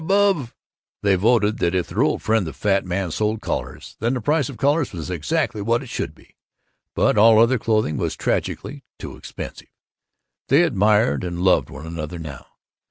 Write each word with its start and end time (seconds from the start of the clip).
above" 0.03 0.55
They 1.03 1.13
voted 1.13 1.59
that 1.59 1.75
if 1.75 1.89
their 1.89 2.01
old 2.01 2.23
friend 2.23 2.47
the 2.47 2.53
fat 2.53 2.85
man 2.85 3.11
sold 3.11 3.39
collars, 3.39 3.97
then 3.99 4.15
the 4.15 4.19
price 4.21 4.49
of 4.49 4.57
collars 4.57 4.91
was 4.93 5.11
exactly 5.11 5.61
what 5.61 5.83
it 5.83 5.89
should 5.89 6.15
be; 6.15 6.37
but 6.95 7.19
all 7.19 7.37
other 7.37 7.59
clothing 7.59 7.97
was 7.97 8.15
tragically 8.15 8.83
too 8.97 9.15
expensive. 9.15 9.69
They 10.47 10.63
admired 10.63 11.23
and 11.23 11.43
loved 11.43 11.69
one 11.69 11.85
another 11.85 12.17
now. 12.17 12.47